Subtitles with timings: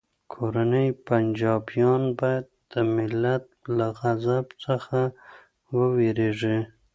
[0.33, 3.43] کورني پنجابیان باید د ملت
[3.77, 4.99] له غضب څخه
[5.77, 6.57] وویریږي